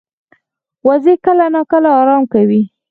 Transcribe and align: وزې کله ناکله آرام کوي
وزې 0.87 1.15
کله 1.25 1.45
ناکله 1.55 1.89
آرام 2.01 2.23
کوي 2.33 2.61